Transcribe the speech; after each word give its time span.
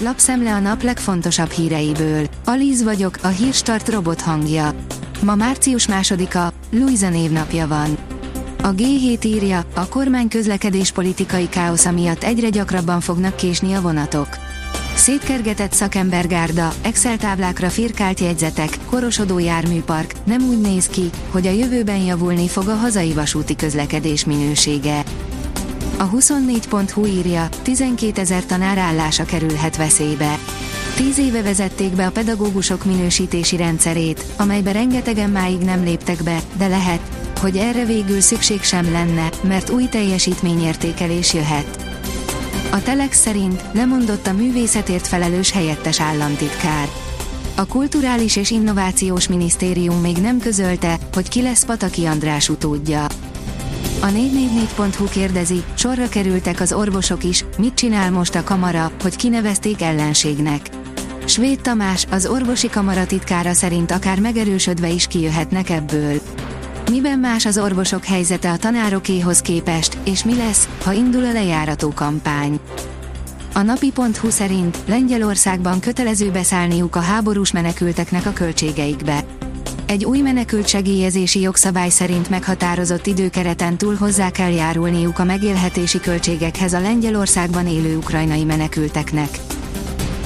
lapszemle 0.00 0.54
a 0.54 0.58
nap 0.58 0.82
legfontosabb 0.82 1.50
híreiből. 1.50 2.26
Alíz 2.44 2.82
vagyok, 2.82 3.18
a 3.22 3.28
hírstart 3.28 3.88
robot 3.88 4.20
hangja. 4.20 4.74
Ma 5.22 5.34
március 5.34 5.86
másodika, 5.86 6.52
Luisa 6.70 7.08
névnapja 7.08 7.66
van. 7.66 7.96
A 8.62 8.74
G7 8.74 9.24
írja, 9.24 9.64
a 9.74 9.88
kormány 9.88 10.28
közlekedés 10.28 10.92
politikai 10.92 11.48
káosza 11.48 11.90
miatt 11.92 12.22
egyre 12.22 12.48
gyakrabban 12.48 13.00
fognak 13.00 13.36
késni 13.36 13.72
a 13.72 13.80
vonatok. 13.80 14.28
Szétkergetett 14.94 15.72
szakembergárda, 15.72 16.72
Excel 16.82 17.16
táblákra 17.16 17.68
firkált 17.68 18.20
jegyzetek, 18.20 18.78
korosodó 18.90 19.38
járműpark, 19.38 20.12
nem 20.24 20.42
úgy 20.42 20.60
néz 20.60 20.86
ki, 20.86 21.10
hogy 21.30 21.46
a 21.46 21.50
jövőben 21.50 22.02
javulni 22.02 22.48
fog 22.48 22.68
a 22.68 22.74
hazai 22.74 23.12
vasúti 23.12 23.56
közlekedés 23.56 24.24
minősége. 24.24 25.02
A 25.98 26.10
24.hu 26.10 27.06
írja, 27.06 27.48
12 27.62 28.20
ezer 28.20 28.44
tanár 28.44 28.78
állása 28.78 29.24
kerülhet 29.24 29.76
veszélybe. 29.76 30.38
Tíz 30.96 31.18
éve 31.18 31.42
vezették 31.42 31.94
be 31.94 32.06
a 32.06 32.10
pedagógusok 32.10 32.84
minősítési 32.84 33.56
rendszerét, 33.56 34.24
amelybe 34.36 34.72
rengetegen 34.72 35.30
máig 35.30 35.58
nem 35.58 35.84
léptek 35.84 36.22
be, 36.22 36.40
de 36.56 36.66
lehet, 36.66 37.00
hogy 37.40 37.56
erre 37.56 37.84
végül 37.84 38.20
szükség 38.20 38.62
sem 38.62 38.92
lenne, 38.92 39.28
mert 39.42 39.70
új 39.70 39.84
teljesítményértékelés 39.84 41.34
jöhet. 41.34 41.96
A 42.70 42.82
Telex 42.82 43.20
szerint 43.20 43.62
lemondott 43.72 44.26
a 44.26 44.32
művészetért 44.32 45.06
felelős 45.06 45.50
helyettes 45.50 46.00
államtitkár. 46.00 46.88
A 47.56 47.66
Kulturális 47.66 48.36
és 48.36 48.50
Innovációs 48.50 49.28
Minisztérium 49.28 50.00
még 50.00 50.16
nem 50.16 50.38
közölte, 50.38 50.98
hogy 51.12 51.28
ki 51.28 51.42
lesz 51.42 51.64
Pataki 51.64 52.04
András 52.04 52.48
utódja. 52.48 53.06
A 54.00 54.06
444.hu 54.06 55.08
kérdezi, 55.08 55.62
sorra 55.74 56.08
kerültek 56.08 56.60
az 56.60 56.72
orvosok 56.72 57.24
is, 57.24 57.44
mit 57.58 57.74
csinál 57.74 58.10
most 58.10 58.34
a 58.34 58.44
kamara, 58.44 58.90
hogy 59.02 59.16
kinevezték 59.16 59.82
ellenségnek. 59.82 60.70
Svéd 61.24 61.60
Tamás, 61.60 62.06
az 62.10 62.26
orvosi 62.26 62.68
kamara 62.68 63.06
titkára 63.06 63.52
szerint 63.52 63.90
akár 63.90 64.20
megerősödve 64.20 64.88
is 64.88 65.06
kijöhetnek 65.06 65.70
ebből. 65.70 66.20
Miben 66.90 67.18
más 67.18 67.46
az 67.46 67.58
orvosok 67.58 68.04
helyzete 68.04 68.50
a 68.50 68.56
tanárokéhoz 68.56 69.40
képest, 69.40 69.98
és 70.04 70.24
mi 70.24 70.36
lesz, 70.36 70.68
ha 70.84 70.92
indul 70.92 71.24
a 71.24 71.32
lejárató 71.32 71.92
kampány? 71.94 72.60
A 73.54 73.62
napi.hu 73.62 74.30
szerint 74.30 74.78
Lengyelországban 74.86 75.80
kötelező 75.80 76.30
beszállniuk 76.30 76.96
a 76.96 77.00
háborús 77.00 77.52
menekülteknek 77.52 78.26
a 78.26 78.32
költségeikbe. 78.32 79.24
Egy 79.88 80.04
új 80.04 80.20
menekült 80.20 80.68
segélyezési 80.68 81.40
jogszabály 81.40 81.88
szerint 81.88 82.28
meghatározott 82.28 83.06
időkereten 83.06 83.76
túl 83.76 83.94
hozzá 83.94 84.30
kell 84.30 84.52
járulniuk 84.52 85.18
a 85.18 85.24
megélhetési 85.24 86.00
költségekhez 86.00 86.72
a 86.72 86.80
Lengyelországban 86.80 87.66
élő 87.66 87.96
ukrajnai 87.96 88.44
menekülteknek. 88.44 89.38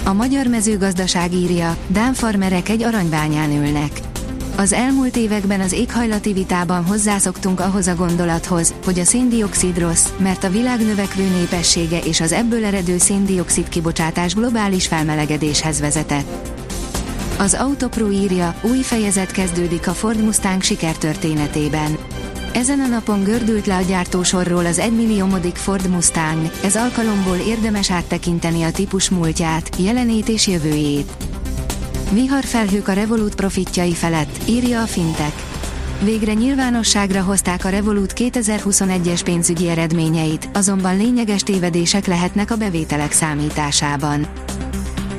A 0.05 0.13
magyar 0.13 0.47
mezőgazdaság 0.47 1.33
írja, 1.33 1.77
Dán 1.87 2.15
farmerek 2.15 2.69
egy 2.69 2.83
aranybányán 2.83 3.51
ülnek. 3.51 4.01
Az 4.57 4.73
elmúlt 4.73 5.17
években 5.17 5.61
az 5.61 5.73
éghajlati 5.73 6.33
vitában 6.33 6.85
hozzászoktunk 6.85 7.61
ahhoz 7.61 7.87
a 7.87 7.95
gondolathoz, 7.95 8.75
hogy 8.85 8.99
a 8.99 9.05
széndiokszid 9.05 9.79
rossz, 9.79 10.09
mert 10.19 10.45
a 10.45 10.51
világ 10.51 10.81
növekvő 10.81 11.29
népessége 11.39 11.99
és 11.99 12.21
az 12.21 12.33
ebből 12.33 12.65
eredő 12.65 12.99
széndiokszid 12.99 13.69
kibocsátás 13.69 14.35
globális 14.35 14.87
felmelegedéshez 14.87 15.81
vezetett. 15.81 16.62
Az 17.43 17.55
Autopro 17.55 18.11
írja, 18.11 18.55
új 18.61 18.79
fejezet 18.79 19.31
kezdődik 19.31 19.89
a 19.89 19.91
Ford 19.91 20.23
Mustang 20.23 20.63
sikertörténetében. 20.63 21.97
Ezen 22.53 22.81
a 22.81 22.87
napon 22.87 23.23
gördült 23.23 23.67
le 23.67 23.77
a 23.77 23.81
gyártósorról 23.81 24.67
az 24.67 24.79
1 24.79 24.93
milliómodik 24.93 25.57
Ford 25.57 25.89
Mustang, 25.89 26.51
ez 26.65 26.77
alkalomból 26.77 27.37
érdemes 27.37 27.91
áttekinteni 27.91 28.63
a 28.63 28.71
típus 28.71 29.11
múltját, 29.11 29.77
jelenét 29.79 30.29
és 30.29 30.47
jövőjét. 30.47 31.13
Viharfelhők 32.13 32.89
a 32.89 32.93
Revolut 32.93 33.35
profitjai 33.35 33.95
felett, 33.95 34.39
írja 34.49 34.83
a 34.83 34.87
Fintech. 34.87 35.37
Végre 36.03 36.33
nyilvánosságra 36.33 37.23
hozták 37.23 37.65
a 37.65 37.69
Revolut 37.69 38.13
2021-es 38.17 39.21
pénzügyi 39.25 39.69
eredményeit, 39.69 40.49
azonban 40.53 40.97
lényeges 40.97 41.43
tévedések 41.43 42.07
lehetnek 42.07 42.51
a 42.51 42.57
bevételek 42.57 43.13
számításában. 43.13 44.27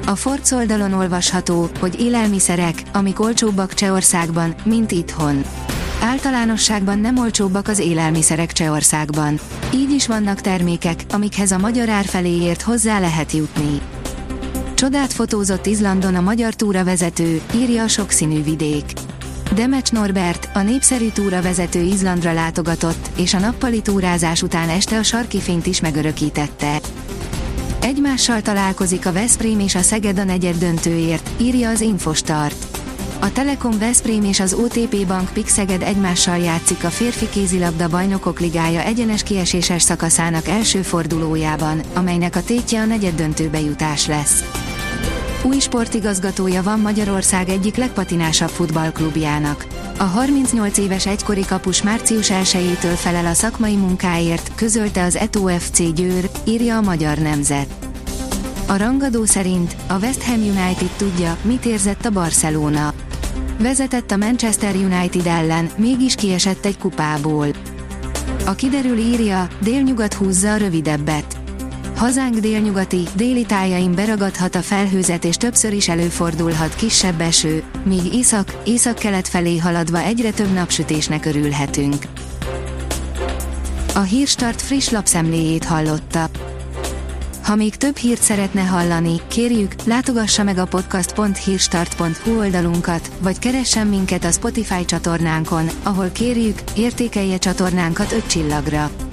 A 0.06 0.16
Ford 0.16 0.42
oldalon 0.52 0.94
olvasható, 0.94 1.70
hogy 1.80 2.00
élelmiszerek, 2.00 2.84
amik 2.94 3.20
olcsóbbak 3.20 3.74
Csehországban, 3.74 4.56
mint 4.64 4.92
itthon. 4.92 5.44
Általánosságban 6.02 7.00
nem 7.00 7.18
olcsóbbak 7.18 7.68
az 7.68 7.80
élelmiszerek 7.80 8.52
Csehországban. 8.52 9.40
Így 9.74 9.92
is 9.92 10.08
vannak 10.08 10.42
termékek, 10.42 11.04
amikhez 11.12 11.52
a 11.52 11.58
magyar 11.58 11.90
ár 11.90 12.06
feléért 12.06 12.62
hozzá 12.62 13.00
lehet 13.00 13.32
jutni. 13.32 13.82
Csodát 14.74 15.14
fotózott 15.14 15.66
Izlandon 15.66 16.16
a 16.16 16.22
magyar 16.22 16.54
túravezető, 16.54 17.42
írja 17.56 17.84
a 17.84 17.88
sokszínű 17.88 18.44
vidék. 18.44 18.94
Demecs 19.56 19.92
Norbert, 19.92 20.50
a 20.54 20.62
népszerű 20.62 21.10
túravezető 21.10 21.82
Izlandra 21.82 22.34
látogatott, 22.34 23.10
és 23.18 23.34
a 23.34 23.40
nappali 23.40 23.82
túrázás 23.82 24.42
után 24.42 24.70
este 24.70 24.98
a 24.98 25.04
sarki 25.04 25.40
fényt 25.40 25.66
is 25.66 25.82
megörökítette. 25.82 26.80
Egymással 27.84 28.42
találkozik 28.42 29.06
a 29.06 29.12
Veszprém 29.12 29.60
és 29.60 29.76
a 29.76 29.82
Szeged 29.82 30.20
a 30.20 30.24
negyed 30.24 30.56
döntőért, 30.56 31.30
írja 31.42 31.70
az 31.70 31.82
Infostart. 31.82 32.80
A 33.20 33.32
Telekom 33.32 33.78
Veszprém 33.80 34.24
és 34.24 34.40
az 34.40 34.54
OTP 34.54 35.08
Bank 35.08 35.34
Pixeged 35.34 35.82
egymással 35.82 36.38
játszik 36.38 36.84
a 36.84 36.90
férfi 36.90 37.30
kézilabda 37.30 37.90
bajnokok 37.90 38.40
ligája 38.40 38.82
egyenes 38.82 39.24
kieséses 39.24 39.82
szakaszának 39.82 40.48
első 40.48 40.82
fordulójában, 40.82 41.82
amelynek 41.94 42.36
a 42.36 42.44
tétje 42.44 42.82
a 42.82 42.86
negyed 42.86 43.16
döntőbe 43.16 43.60
jutás 43.60 44.08
lesz. 44.08 44.63
Új 45.46 45.60
sportigazgatója 45.60 46.64
van 46.64 46.80
Magyarország 46.80 47.50
egyik 47.50 47.76
legpatinásabb 47.76 48.50
futballklubjának. 48.50 49.66
A 49.98 50.04
38 50.04 50.78
éves 50.78 51.06
egykori 51.06 51.46
kapus 51.46 51.82
március 51.82 52.30
1-től 52.32 52.96
felel 52.96 53.26
a 53.26 53.34
szakmai 53.34 53.76
munkáért, 53.76 54.56
közölte 54.56 55.04
az 55.04 55.16
Eto 55.16 55.48
FC 55.48 55.94
Győr, 55.94 56.30
írja 56.44 56.78
a 56.78 56.82
Magyar 56.82 57.18
Nemzet. 57.18 57.68
A 58.68 58.78
rangadó 58.78 59.26
szerint 59.26 59.76
a 59.88 59.98
West 59.98 60.24
Ham 60.24 60.42
United 60.42 60.90
tudja, 60.98 61.38
mit 61.42 61.66
érzett 61.66 62.06
a 62.06 62.10
Barcelona. 62.10 62.94
Vezetett 63.60 64.12
a 64.12 64.18
Manchester 64.18 64.76
United 64.76 65.26
ellen, 65.26 65.70
mégis 65.78 66.16
kiesett 66.16 66.66
egy 66.66 66.78
kupából. 66.78 67.48
A 68.46 68.54
kiderül 68.56 68.98
írja, 68.98 69.48
délnyugat 69.62 70.14
húzza 70.14 70.54
a 70.54 70.58
rövidebbet. 70.58 71.43
Hazánk 71.96 72.36
délnyugati, 72.36 73.08
déli 73.16 73.46
tájain 73.46 73.96
beragadhat 73.96 74.56
a 74.56 74.62
felhőzet 74.62 75.26
és 75.26 75.36
többször 75.36 75.74
is 75.74 75.90
előfordulhat 75.90 76.76
kisebb 76.76 77.22
eső, 77.22 77.64
míg 77.84 78.14
észak, 78.14 78.62
észak-kelet 78.66 79.28
felé 79.28 79.58
haladva 79.58 80.00
egyre 80.00 80.32
több 80.32 80.54
napsütésnek 80.54 81.26
örülhetünk. 81.26 81.96
A 83.96 84.00
Hírstart 84.00 84.62
friss 84.62 84.90
lapszemléjét 84.90 85.64
hallotta. 85.64 86.30
Ha 87.44 87.56
még 87.56 87.76
több 87.76 87.96
hírt 87.96 88.22
szeretne 88.22 88.62
hallani, 88.62 89.22
kérjük, 89.28 89.74
látogassa 89.86 90.44
meg 90.44 90.58
a 90.58 90.66
podcast.hírstart.hu 90.66 92.38
oldalunkat, 92.38 93.12
vagy 93.20 93.40
keressen 93.40 93.88
minket 93.88 94.24
a 94.24 94.32
Spotify 94.32 94.86
csatornánkon, 94.86 95.70
ahol 95.84 96.10
kérjük, 96.10 96.60
értékelje 96.76 97.38
csatornánkat 97.38 98.12
5 98.12 98.28
csillagra. 98.28 98.90